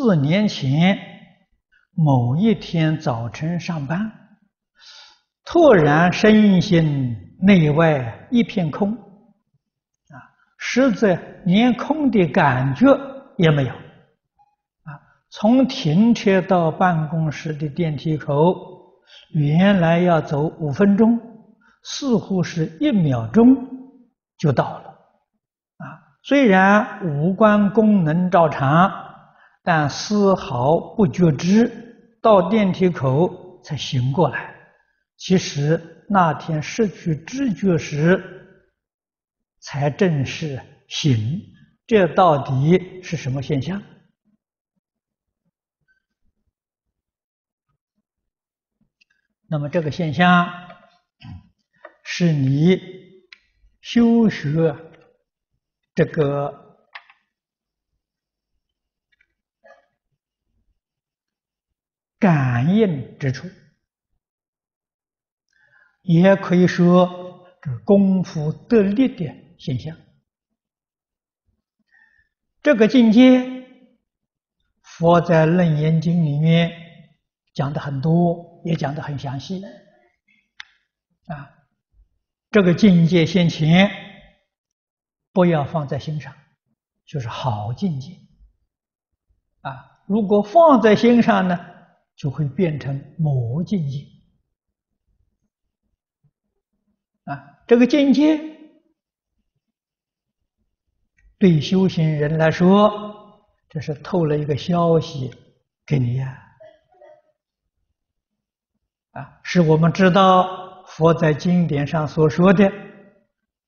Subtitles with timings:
[0.00, 0.96] 四年前
[1.92, 4.12] 某一天早晨上班，
[5.44, 10.14] 突然身心内外一片空，啊，
[10.56, 12.86] 实在连空的感觉
[13.38, 14.94] 也没有，啊，
[15.30, 18.54] 从停车到办公室的电梯口，
[19.34, 21.18] 原来要走五分钟，
[21.82, 23.52] 似乎是一秒钟
[24.38, 24.90] 就到了。
[25.78, 29.07] 啊虽然五官功能照常，
[29.70, 34.56] 但丝毫不觉知，到电梯口才醒过来。
[35.18, 38.64] 其实那天失去知觉时，
[39.60, 41.38] 才正是醒。
[41.86, 43.82] 这到底是什么现象？
[49.50, 50.50] 那么这个现象，
[52.02, 52.80] 是你
[53.82, 54.74] 修学。
[55.94, 56.67] 这个
[62.18, 63.48] 感应之处，
[66.02, 69.96] 也可以说这功夫得力的现象。
[72.62, 73.66] 这个境界，
[74.82, 76.72] 佛在《楞严经》里面
[77.54, 79.62] 讲的很多，也讲的很详细。
[81.26, 81.50] 啊，
[82.50, 84.06] 这个境界先前。
[85.30, 86.34] 不要放在心上，
[87.06, 88.14] 就是好境界
[89.60, 90.02] 啊！
[90.06, 91.60] 如果放在心上呢，
[92.18, 94.04] 就会变成魔境界
[97.22, 97.62] 啊！
[97.68, 98.40] 这个境界
[101.38, 105.32] 对修行人来说，这是透了一个消息
[105.86, 106.44] 给你呀！
[109.12, 112.68] 啊，是我们知道佛在经典上所说的，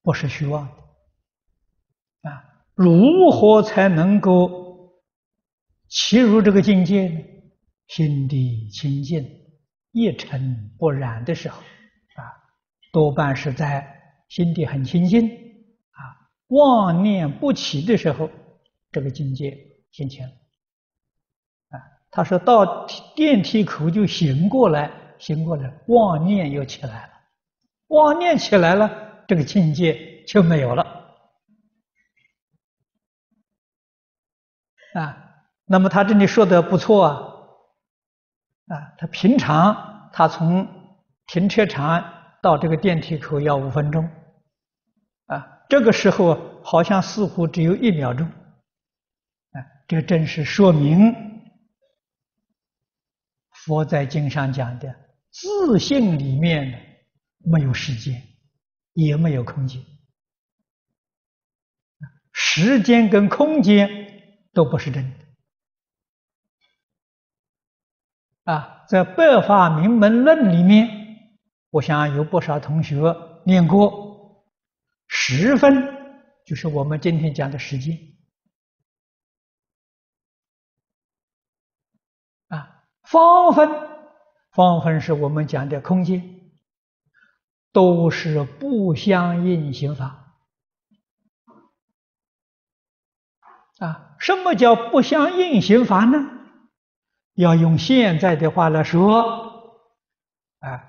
[0.00, 2.30] 不是虚妄的。
[2.30, 4.94] 啊，如何才能够
[5.88, 7.22] 契入这个境界呢？
[7.88, 9.26] 心地清净、
[9.92, 12.22] 一尘不染的时候，啊，
[12.92, 13.84] 多半是在
[14.28, 16.00] 心地很清净，啊，
[16.48, 18.30] 妄念不起的时候，
[18.92, 19.56] 这个境界
[19.90, 20.26] 现前。
[21.70, 21.80] 啊，
[22.10, 22.86] 他说到
[23.16, 27.12] 电梯口就醒过来，醒过来，妄念又起来了，
[27.88, 30.82] 妄念起来了，这个境界就没有了。
[34.94, 35.16] 啊，
[35.64, 37.37] 那么他这里说的不错啊，
[38.68, 40.66] 啊，他平常他从
[41.26, 42.04] 停车场
[42.42, 44.04] 到这个电梯口要五分钟，
[45.26, 51.14] 啊，这个时候好像似乎只有一秒钟，啊，这正是说明
[53.50, 54.94] 佛在经上讲的
[55.30, 56.98] 自性里面
[57.38, 58.22] 没有时间，
[58.92, 59.82] 也没有空间，
[62.32, 64.06] 时间跟空间。
[64.54, 65.16] 都不是真的
[68.48, 68.86] 啊！
[68.88, 70.88] 在《白法明门论》里面，
[71.68, 73.14] 我想有不少同学
[73.44, 74.42] 念过，
[75.06, 76.16] 时分
[76.46, 77.98] 就是我们今天讲的时间
[82.48, 83.68] 啊，方分
[84.50, 86.50] 方分是我们讲的空间，
[87.70, 90.38] 都是不相应行法。
[93.78, 96.37] 啊，什么叫不相应行法呢？
[97.38, 99.80] 要用现在的话来说，
[100.58, 100.82] 啊，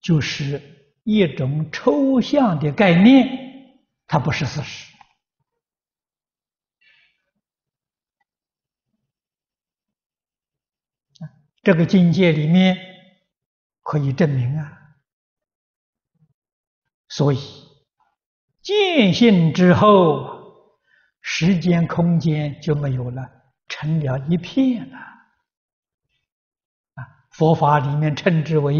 [0.00, 0.62] 就是
[1.02, 4.94] 一种抽象的概念，它不是事实。
[11.64, 12.78] 这个境界里面
[13.82, 14.78] 可以证明啊，
[17.08, 17.38] 所以
[18.62, 20.38] 见性之后。
[21.22, 23.30] 时间空间就没有了，
[23.68, 24.98] 成了一片了。
[27.40, 28.74] 佛法里面称之为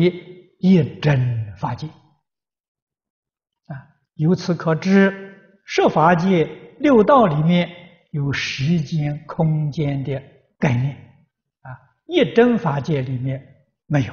[0.59, 1.87] 一真法界。
[1.87, 3.73] 啊，
[4.17, 5.35] 由此可知，
[5.65, 6.45] 十法界
[6.79, 7.71] 六道里面
[8.11, 10.23] 有时间空间的
[10.59, 10.95] 概念，
[11.63, 11.73] 啊，
[12.07, 13.43] 一真法界里面
[13.87, 14.13] 没有。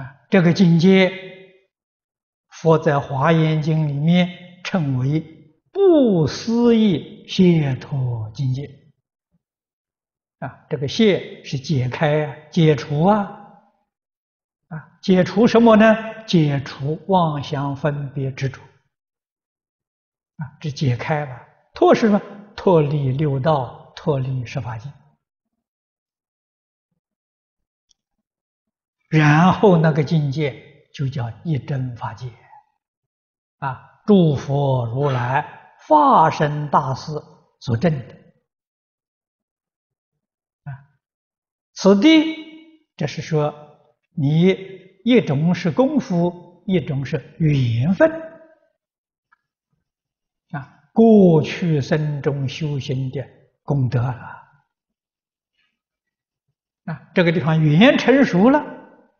[0.00, 1.12] 啊，这个境界，
[2.48, 4.46] 佛在《华严经》里面。
[4.64, 5.22] 称为
[5.70, 8.68] 不思议解脱境界
[10.38, 13.16] 啊，这个解是解开啊，解除啊，
[14.68, 16.24] 啊，解除什么呢？
[16.26, 21.40] 解除妄想分别执着啊，这解开了，
[21.72, 22.20] 脱是什么？
[22.56, 24.90] 脱离六道，脱离十法界，
[29.08, 32.30] 然后那个境界就叫一真法界
[33.58, 33.92] 啊。
[34.06, 37.12] 诸佛如来化身大士
[37.60, 38.14] 所证的
[41.76, 42.34] 此地，
[42.96, 43.54] 这是说
[44.14, 44.56] 你
[45.04, 48.10] 一种是功夫，一种是缘分
[50.50, 53.22] 啊，过去生中修行的
[53.62, 54.12] 功德了
[56.86, 58.58] 啊，这个地方缘成熟了，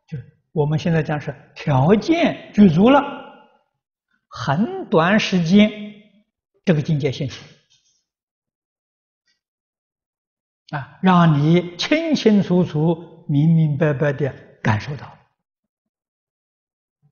[0.06, 0.16] 就
[0.52, 3.02] 我们现在讲是条件具足了，
[4.28, 5.70] 很短时间，
[6.64, 7.55] 这个境界现前。
[10.70, 15.06] 啊，让你清清楚楚、明明白白的感受到，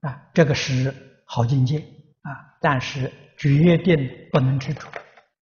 [0.00, 0.92] 啊，这个是
[1.24, 1.78] 好境界
[2.22, 2.30] 啊，
[2.60, 4.88] 但是决定不能执着。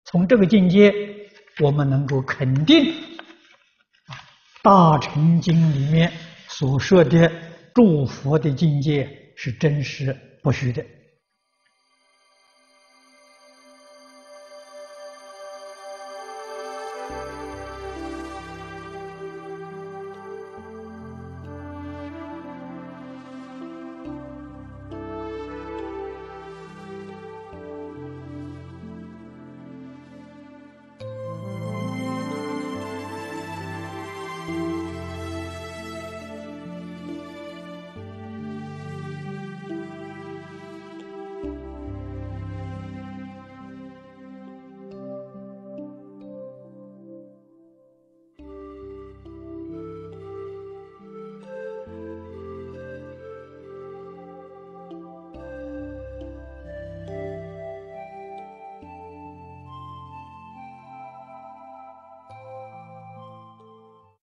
[0.05, 0.93] 从这个境界，
[1.61, 2.85] 我们能够肯定，
[4.63, 6.13] 《大乘经》里面
[6.49, 7.31] 所说的
[7.75, 10.85] 诸佛的境界是真实不虚的。